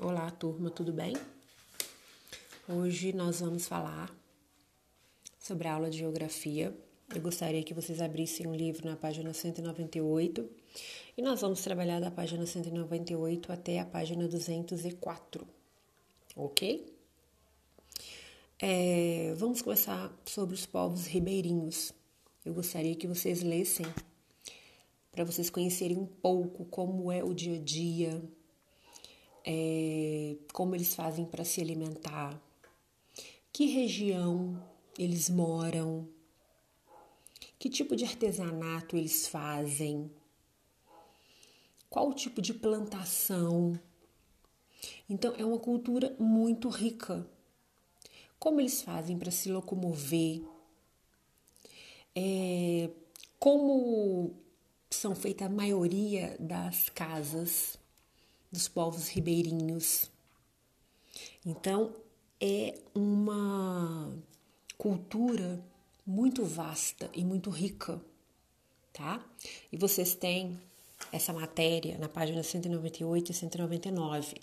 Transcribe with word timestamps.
Olá, 0.00 0.28
turma, 0.28 0.70
tudo 0.70 0.92
bem? 0.92 1.14
Hoje 2.68 3.12
nós 3.12 3.38
vamos 3.38 3.68
falar 3.68 4.12
sobre 5.38 5.68
a 5.68 5.74
aula 5.74 5.88
de 5.88 5.98
geografia. 5.98 6.76
Eu 7.14 7.22
gostaria 7.22 7.62
que 7.62 7.72
vocês 7.72 8.02
abrissem 8.02 8.44
o 8.44 8.50
um 8.50 8.56
livro 8.56 8.84
na 8.88 8.96
página 8.96 9.32
198 9.32 10.50
e 11.16 11.22
nós 11.22 11.42
vamos 11.42 11.62
trabalhar 11.62 12.00
da 12.00 12.10
página 12.10 12.44
198 12.44 13.52
até 13.52 13.78
a 13.78 13.86
página 13.86 14.26
204, 14.26 15.46
ok? 16.34 16.92
É, 18.58 19.32
vamos 19.36 19.62
começar 19.62 20.12
sobre 20.24 20.56
os 20.56 20.66
povos 20.66 21.06
ribeirinhos. 21.06 21.94
Eu 22.44 22.52
gostaria 22.52 22.96
que 22.96 23.06
vocês 23.06 23.44
lessem 23.44 23.86
para 25.12 25.22
vocês 25.22 25.48
conhecerem 25.48 25.96
um 25.96 26.06
pouco 26.06 26.64
como 26.64 27.12
é 27.12 27.22
o 27.22 27.32
dia 27.32 27.54
a 27.54 27.62
dia 27.62 28.20
é, 29.44 30.36
como 30.52 30.74
eles 30.74 30.94
fazem 30.94 31.26
para 31.26 31.44
se 31.44 31.60
alimentar, 31.60 32.40
que 33.52 33.66
região 33.66 34.60
eles 34.98 35.28
moram, 35.28 36.08
que 37.58 37.68
tipo 37.68 37.94
de 37.94 38.04
artesanato 38.04 38.96
eles 38.96 39.26
fazem, 39.26 40.10
qual 41.90 42.08
o 42.08 42.14
tipo 42.14 42.40
de 42.40 42.54
plantação. 42.54 43.78
Então, 45.08 45.34
é 45.38 45.44
uma 45.44 45.58
cultura 45.58 46.16
muito 46.18 46.68
rica. 46.68 47.24
Como 48.38 48.60
eles 48.60 48.82
fazem 48.82 49.16
para 49.18 49.30
se 49.30 49.50
locomover, 49.50 50.42
é, 52.16 52.90
como 53.38 54.34
são 54.90 55.14
feitas 55.14 55.46
a 55.46 55.50
maioria 55.50 56.36
das 56.38 56.88
casas 56.88 57.78
dos 58.54 58.68
povos 58.68 59.08
ribeirinhos. 59.08 60.08
Então, 61.44 61.92
é 62.40 62.78
uma 62.94 64.16
cultura 64.78 65.62
muito 66.06 66.44
vasta 66.44 67.10
e 67.12 67.24
muito 67.24 67.50
rica, 67.50 68.00
tá? 68.92 69.24
E 69.72 69.76
vocês 69.76 70.14
têm 70.14 70.58
essa 71.10 71.32
matéria 71.32 71.98
na 71.98 72.08
página 72.08 72.42
198 72.42 73.32
e 73.32 73.34
199. 73.34 74.34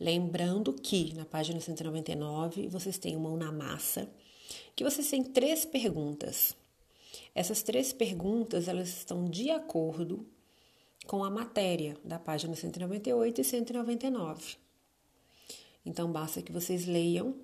Lembrando 0.00 0.72
que 0.72 1.12
na 1.14 1.26
página 1.26 1.60
199 1.60 2.68
vocês 2.68 2.96
têm 2.96 3.16
mão 3.16 3.36
na 3.36 3.52
massa, 3.52 4.10
que 4.74 4.82
vocês 4.82 5.10
têm 5.10 5.22
três 5.22 5.66
perguntas. 5.66 6.56
Essas 7.34 7.62
três 7.62 7.92
perguntas 7.92 8.66
elas 8.66 8.88
estão 8.88 9.28
de 9.28 9.50
acordo 9.50 10.26
com 11.08 11.24
a 11.24 11.30
matéria 11.30 11.96
da 12.04 12.18
página 12.18 12.54
198 12.54 13.40
e 13.40 13.44
199. 13.44 14.56
Então, 15.84 16.12
basta 16.12 16.42
que 16.42 16.52
vocês 16.52 16.84
leiam 16.84 17.34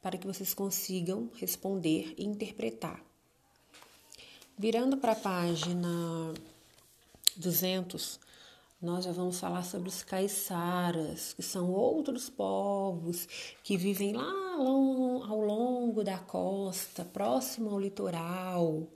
para 0.00 0.16
que 0.16 0.26
vocês 0.26 0.54
consigam 0.54 1.30
responder 1.34 2.14
e 2.16 2.24
interpretar. 2.24 3.04
Virando 4.56 4.96
para 4.96 5.12
a 5.12 5.16
página 5.16 6.32
200, 7.36 8.18
nós 8.80 9.04
já 9.04 9.12
vamos 9.12 9.38
falar 9.38 9.64
sobre 9.64 9.90
os 9.90 10.02
caiçaras, 10.02 11.34
que 11.34 11.42
são 11.42 11.70
outros 11.70 12.30
povos 12.30 13.28
que 13.62 13.76
vivem 13.76 14.14
lá 14.14 14.54
ao 14.56 15.40
longo 15.40 16.02
da 16.02 16.18
costa, 16.18 17.04
próximo 17.04 17.68
ao 17.68 17.78
litoral 17.78 18.88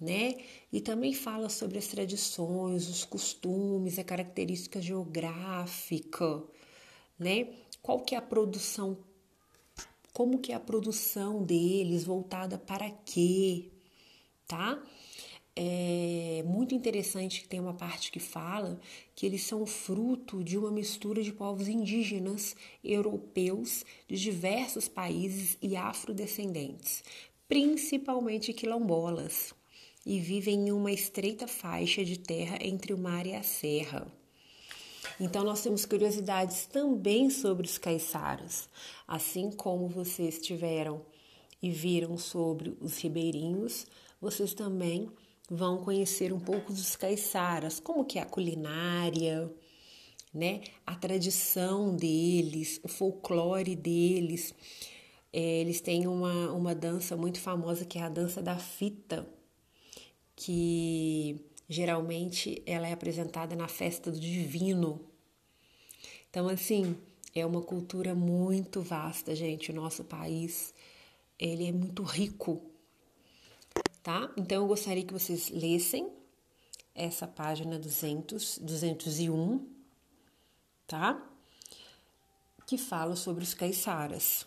né? 0.00 0.36
E 0.72 0.80
também 0.80 1.12
fala 1.14 1.48
sobre 1.48 1.78
as 1.78 1.86
tradições, 1.86 2.88
os 2.88 3.04
costumes, 3.04 3.98
a 3.98 4.04
característica 4.04 4.80
geográfica, 4.80 6.42
né? 7.18 7.48
Qual 7.80 8.00
que 8.00 8.14
é 8.14 8.18
a 8.18 8.22
produção, 8.22 8.98
como 10.12 10.38
que 10.38 10.52
é 10.52 10.54
a 10.54 10.60
produção 10.60 11.42
deles, 11.42 12.04
voltada 12.04 12.58
para 12.58 12.90
quê, 12.90 13.70
tá? 14.46 14.82
É 15.56 16.42
muito 16.44 16.74
interessante 16.74 17.40
que 17.40 17.48
tem 17.48 17.60
uma 17.60 17.74
parte 17.74 18.10
que 18.10 18.18
fala 18.18 18.80
que 19.14 19.24
eles 19.24 19.42
são 19.42 19.64
fruto 19.64 20.42
de 20.42 20.58
uma 20.58 20.70
mistura 20.70 21.22
de 21.22 21.32
povos 21.32 21.68
indígenas 21.68 22.56
europeus 22.82 23.84
de 24.08 24.16
diversos 24.16 24.88
países 24.88 25.56
e 25.62 25.76
afrodescendentes, 25.76 27.04
principalmente 27.46 28.52
quilombolas 28.52 29.54
e 30.06 30.20
vivem 30.20 30.68
em 30.68 30.72
uma 30.72 30.92
estreita 30.92 31.46
faixa 31.46 32.04
de 32.04 32.18
terra 32.18 32.58
entre 32.60 32.92
o 32.92 32.98
mar 32.98 33.26
e 33.26 33.34
a 33.34 33.42
serra. 33.42 34.06
Então, 35.20 35.44
nós 35.44 35.62
temos 35.62 35.84
curiosidades 35.84 36.66
também 36.66 37.30
sobre 37.30 37.66
os 37.66 37.78
caiçaras, 37.78 38.68
assim 39.06 39.50
como 39.50 39.88
vocês 39.88 40.38
tiveram 40.38 41.02
e 41.62 41.70
viram 41.70 42.18
sobre 42.18 42.76
os 42.80 42.98
ribeirinhos, 42.98 43.86
vocês 44.20 44.52
também 44.52 45.08
vão 45.48 45.78
conhecer 45.78 46.32
um 46.32 46.40
pouco 46.40 46.72
dos 46.72 46.96
caiçaras, 46.96 47.78
como 47.78 48.04
que 48.04 48.18
é 48.18 48.22
a 48.22 48.26
culinária, 48.26 49.50
né? 50.32 50.62
A 50.84 50.94
tradição 50.94 51.94
deles, 51.94 52.80
o 52.82 52.88
folclore 52.88 53.76
deles. 53.76 54.54
É, 55.32 55.60
eles 55.60 55.80
têm 55.80 56.06
uma, 56.06 56.52
uma 56.52 56.74
dança 56.74 57.16
muito 57.16 57.40
famosa 57.40 57.84
que 57.84 57.98
é 57.98 58.02
a 58.02 58.08
dança 58.08 58.42
da 58.42 58.56
fita, 58.56 59.26
que 60.36 61.44
geralmente 61.68 62.62
ela 62.66 62.86
é 62.86 62.92
apresentada 62.92 63.56
na 63.56 63.68
festa 63.68 64.10
do 64.10 64.18
divino. 64.18 65.00
Então, 66.30 66.48
assim, 66.48 66.96
é 67.34 67.44
uma 67.44 67.62
cultura 67.62 68.14
muito 68.14 68.80
vasta, 68.80 69.34
gente. 69.34 69.70
O 69.70 69.74
nosso 69.74 70.04
país, 70.04 70.74
ele 71.38 71.66
é 71.66 71.72
muito 71.72 72.02
rico, 72.02 72.62
tá? 74.02 74.32
Então, 74.36 74.62
eu 74.62 74.68
gostaria 74.68 75.04
que 75.04 75.12
vocês 75.12 75.50
lessem 75.50 76.10
essa 76.94 77.26
página 77.26 77.78
200, 77.78 78.58
201, 78.58 79.66
tá? 80.86 81.20
Que 82.66 82.78
fala 82.78 83.16
sobre 83.16 83.42
os 83.42 83.52
caiçaras. 83.52 84.46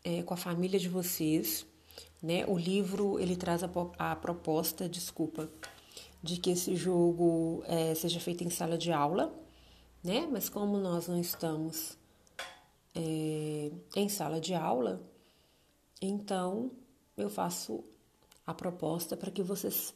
é, 0.03 0.23
com 0.23 0.33
a 0.33 0.37
família 0.37 0.79
de 0.79 0.89
vocês, 0.89 1.65
né? 2.21 2.45
O 2.47 2.57
livro 2.57 3.19
ele 3.19 3.35
traz 3.35 3.63
a, 3.63 3.69
a 3.97 4.15
proposta, 4.15 4.87
desculpa, 4.87 5.49
de 6.21 6.37
que 6.37 6.51
esse 6.51 6.75
jogo 6.75 7.63
é, 7.65 7.93
seja 7.95 8.19
feito 8.19 8.43
em 8.43 8.49
sala 8.49 8.77
de 8.77 8.91
aula, 8.91 9.33
né? 10.03 10.27
Mas 10.31 10.49
como 10.49 10.77
nós 10.77 11.07
não 11.07 11.19
estamos 11.19 11.97
é, 12.95 13.71
em 13.95 14.09
sala 14.09 14.39
de 14.39 14.53
aula, 14.53 15.01
então 16.01 16.71
eu 17.15 17.29
faço 17.29 17.83
a 18.45 18.53
proposta 18.53 19.17
para 19.17 19.31
que 19.31 19.43
vocês 19.43 19.93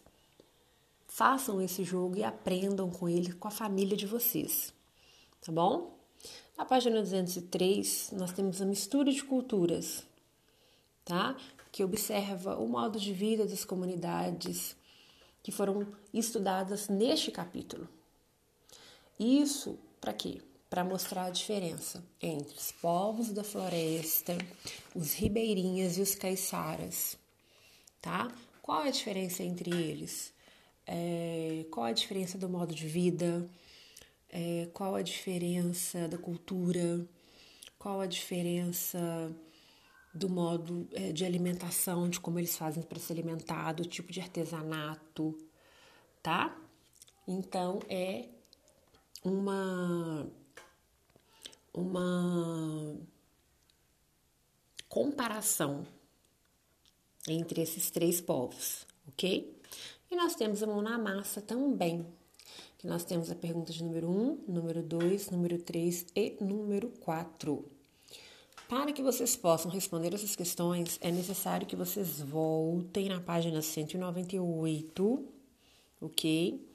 façam 1.08 1.62
esse 1.62 1.84
jogo 1.84 2.18
e 2.18 2.24
aprendam 2.24 2.90
com 2.90 3.08
ele 3.08 3.34
com 3.34 3.48
a 3.48 3.52
família 3.52 3.98
de 3.98 4.06
vocês, 4.06 4.74
tá 5.42 5.52
bom? 5.52 6.01
Na 6.58 6.66
página 6.66 7.02
203, 7.02 8.12
nós 8.12 8.32
temos 8.32 8.62
a 8.62 8.66
mistura 8.66 9.12
de 9.12 9.24
culturas, 9.24 10.06
tá? 11.04 11.36
Que 11.72 11.84
observa 11.84 12.58
o 12.58 12.68
modo 12.68 13.00
de 13.00 13.14
vida 13.14 13.46
das 13.46 13.66
comunidades 13.66 14.76
que 15.42 15.52
foram 15.52 15.88
estudadas 16.14 16.88
neste 16.88 17.32
capítulo. 17.32 17.88
Isso 19.20 19.78
para 20.00 20.14
quê? 20.14 20.42
Para 20.70 20.84
mostrar 20.84 21.26
a 21.26 21.30
diferença 21.30 22.04
entre 22.22 22.58
os 22.58 22.72
povos 22.72 23.30
da 23.30 23.44
floresta, 23.44 24.38
os 24.96 25.14
ribeirinhas 25.14 25.98
e 25.98 26.02
os 26.02 26.16
caiçaras, 26.16 27.18
tá? 28.02 28.32
Qual 28.62 28.84
é 28.84 28.88
a 28.88 28.92
diferença 28.92 29.44
entre 29.44 29.70
eles? 29.70 30.34
É, 30.88 31.66
qual 31.72 31.86
a 31.86 31.92
diferença 31.92 32.38
do 32.38 32.50
modo 32.50 32.74
de 32.74 32.88
vida? 32.88 33.48
É, 34.32 34.70
qual 34.74 34.96
a 34.96 35.02
diferença 35.02 36.08
da 36.08 36.18
cultura? 36.18 37.06
Qual 37.78 38.00
a 38.00 38.08
diferença 38.08 39.00
do 40.14 40.30
modo 40.30 40.88
é, 40.92 41.12
de 41.12 41.26
alimentação, 41.26 42.10
de 42.10 42.20
como 42.20 42.40
eles 42.40 42.58
fazem 42.58 42.84
para 42.84 43.00
se 43.00 43.12
alimentar, 43.12 43.74
do 43.74 43.86
tipo 43.86 44.12
de 44.12 44.20
artesanato, 44.20 45.38
tá? 46.22 46.58
Então 47.28 47.80
é 47.90 48.28
uma 49.24 50.28
uma 51.74 52.98
comparação 54.90 55.88
entre 57.28 57.62
esses 57.62 57.90
três 57.90 58.20
povos, 58.20 58.86
ok? 59.08 59.58
E 60.10 60.16
nós 60.16 60.36
temos 60.36 60.62
a 60.62 60.68
mão 60.68 60.82
na 60.82 60.98
massa 60.98 61.42
também, 61.42 62.06
que 62.78 62.88
nós 62.88 63.04
temos 63.04 63.30
a 63.30 63.36
pergunta 63.36 63.72
de 63.72 63.84
número 63.84 64.10
1, 64.10 64.46
número 64.48 64.82
2, 64.82 65.30
número 65.30 65.60
3 65.60 66.08
e 66.16 66.38
número 66.42 66.90
4. 67.02 67.64
Para 68.68 68.94
que 68.94 69.02
vocês 69.02 69.36
possam 69.36 69.70
responder 69.70 70.14
essas 70.14 70.36
questões, 70.36 70.98
é 71.02 71.12
necessário 71.12 71.68
que 71.68 71.76
vocês 71.76 72.22
voltem 72.22 73.10
na 73.10 73.20
página 73.20 73.62
198, 73.62 75.26
ok? 76.00 76.68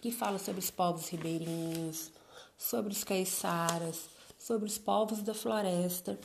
que 0.00 0.10
fala 0.10 0.36
sobre 0.36 0.58
os 0.58 0.70
povos 0.70 1.08
ribeirinhos, 1.08 2.10
sobre 2.58 2.92
os 2.92 3.04
caiçaras, 3.04 4.08
sobre 4.36 4.66
os 4.68 4.78
povos 4.78 5.22
da 5.22 5.32
floresta 5.32 6.18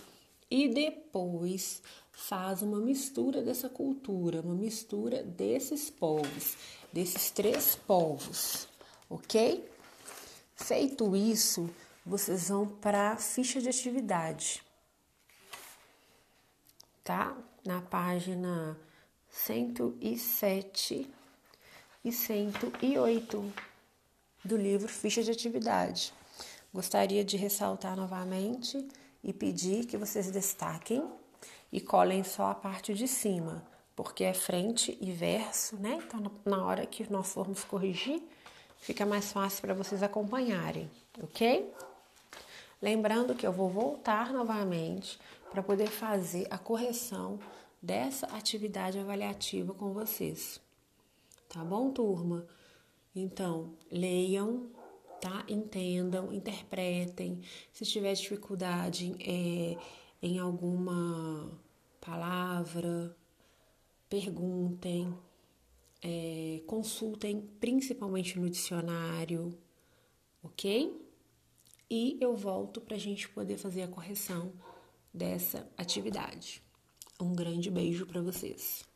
e 0.50 0.68
depois 0.68 1.82
faz 2.12 2.64
uma 2.64 2.80
mistura 2.80 3.44
dessa 3.44 3.70
cultura, 3.70 4.42
uma 4.42 4.56
mistura 4.56 5.22
desses 5.24 5.92
povos, 5.92 6.58
desses 6.92 7.30
três 7.30 7.76
povos, 7.76 8.68
ok? 9.08 9.64
Feito 10.56 11.16
isso, 11.16 11.70
vocês 12.04 12.50
vão 12.50 12.68
para 12.68 13.12
a 13.12 13.18
ficha 13.18 13.62
de 13.62 13.70
atividade, 13.70 14.64
tá? 17.04 17.38
Na 17.64 17.80
página 17.80 18.76
107 19.32 21.10
e 22.04 22.12
108 22.12 23.54
do 24.44 24.58
livro 24.58 24.90
Ficha 24.90 25.24
de 25.24 25.32
Atividade. 25.32 26.14
Gostaria 26.74 27.24
de 27.24 27.38
ressaltar 27.38 27.96
novamente 27.96 28.86
e 29.24 29.32
pedir 29.32 29.86
que 29.86 29.98
vocês 29.98 30.30
destaquem 30.30 31.10
e 31.72 31.80
colhem 31.80 32.26
só 32.26 32.52
a 32.52 32.56
parte 32.56 32.94
de 32.94 33.08
cima, 33.08 33.66
porque 33.96 34.26
é 34.26 34.34
frente 34.34 34.98
e 35.00 35.12
verso, 35.14 35.78
né? 35.78 36.00
Então, 36.06 36.30
na 36.46 36.66
hora 36.66 36.86
que 36.86 37.10
nós 37.10 37.32
formos 37.32 37.64
corrigir, 37.64 38.22
fica 38.80 39.06
mais 39.06 39.32
fácil 39.32 39.62
para 39.62 39.74
vocês 39.74 40.04
acompanharem, 40.04 40.92
ok? 41.24 41.74
Lembrando 42.82 43.34
que 43.34 43.48
eu 43.48 43.54
vou 43.54 43.70
voltar 43.70 44.34
novamente 44.34 45.18
para 45.50 45.64
poder 45.64 45.88
fazer 45.88 46.48
a 46.50 46.58
correção 46.58 47.40
dessa 47.82 48.28
atividade 48.28 49.00
avaliativa 49.00 49.74
com 49.74 49.92
vocês. 49.94 50.62
Tá 51.50 51.64
bom, 51.66 51.92
turma? 51.92 52.48
Então, 53.16 53.74
leiam, 53.92 54.70
tá? 55.20 55.44
Entendam, 55.48 56.32
interpretem. 56.32 57.42
Se 57.74 57.86
tiver 57.86 58.14
dificuldade 58.14 59.16
é, 59.20 59.78
em 60.22 60.40
alguma 60.40 61.52
palavra, 62.00 63.16
perguntem, 64.10 65.14
é, 66.02 66.62
consultem 66.68 67.42
principalmente 67.60 68.40
no 68.40 68.50
dicionário, 68.50 69.58
ok? 70.44 71.00
E 71.90 72.18
eu 72.22 72.36
volto 72.36 72.80
para 72.80 72.96
a 72.96 73.00
gente 73.00 73.28
poder 73.30 73.58
fazer 73.58 73.84
a 73.84 73.88
correção 73.88 74.54
dessa 75.14 75.70
atividade. 75.78 76.64
Um 77.22 77.36
grande 77.36 77.70
beijo 77.70 78.08
para 78.08 78.20
vocês. 78.20 78.91